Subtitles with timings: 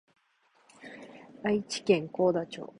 [1.43, 2.67] 愛知県幸田町